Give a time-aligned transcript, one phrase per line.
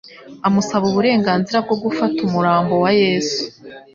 [0.47, 3.39] amusaba uburenganzira bwo gufata umurambo wa Yesu.